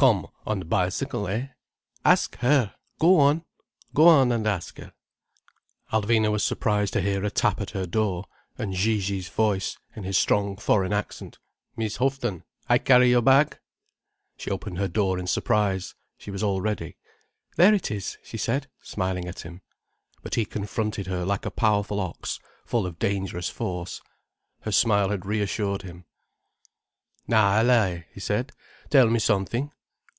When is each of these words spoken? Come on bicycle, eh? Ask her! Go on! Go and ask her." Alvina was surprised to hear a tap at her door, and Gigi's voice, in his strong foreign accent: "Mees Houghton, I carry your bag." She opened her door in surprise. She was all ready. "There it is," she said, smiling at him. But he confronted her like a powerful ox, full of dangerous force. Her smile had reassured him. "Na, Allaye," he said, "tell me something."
Come 0.00 0.28
on 0.46 0.60
bicycle, 0.66 1.28
eh? 1.28 1.48
Ask 2.06 2.36
her! 2.36 2.74
Go 2.98 3.20
on! 3.20 3.44
Go 3.92 4.18
and 4.22 4.46
ask 4.48 4.78
her." 4.78 4.94
Alvina 5.92 6.32
was 6.32 6.42
surprised 6.42 6.94
to 6.94 7.02
hear 7.02 7.22
a 7.22 7.30
tap 7.30 7.60
at 7.60 7.72
her 7.72 7.84
door, 7.84 8.24
and 8.56 8.72
Gigi's 8.72 9.28
voice, 9.28 9.76
in 9.94 10.04
his 10.04 10.16
strong 10.16 10.56
foreign 10.56 10.94
accent: 10.94 11.38
"Mees 11.76 11.96
Houghton, 11.96 12.44
I 12.66 12.78
carry 12.78 13.10
your 13.10 13.20
bag." 13.20 13.58
She 14.38 14.50
opened 14.50 14.78
her 14.78 14.88
door 14.88 15.18
in 15.18 15.26
surprise. 15.26 15.94
She 16.16 16.30
was 16.30 16.42
all 16.42 16.62
ready. 16.62 16.96
"There 17.56 17.74
it 17.74 17.90
is," 17.90 18.16
she 18.22 18.38
said, 18.38 18.68
smiling 18.80 19.28
at 19.28 19.40
him. 19.40 19.60
But 20.22 20.34
he 20.34 20.46
confronted 20.46 21.08
her 21.08 21.26
like 21.26 21.44
a 21.44 21.50
powerful 21.50 22.00
ox, 22.00 22.40
full 22.64 22.86
of 22.86 22.98
dangerous 22.98 23.50
force. 23.50 24.00
Her 24.60 24.72
smile 24.72 25.10
had 25.10 25.26
reassured 25.26 25.82
him. 25.82 26.06
"Na, 27.28 27.60
Allaye," 27.60 28.06
he 28.14 28.20
said, 28.20 28.52
"tell 28.88 29.06
me 29.10 29.18
something." 29.18 29.70